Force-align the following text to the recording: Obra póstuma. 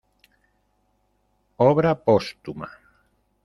Obra 1.69 1.91
póstuma. 2.05 2.69